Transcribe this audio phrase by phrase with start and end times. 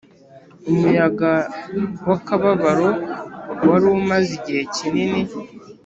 [0.71, 1.31] umuyaga
[2.07, 2.89] w'akababaro
[3.67, 5.21] wari umaze igihe kinini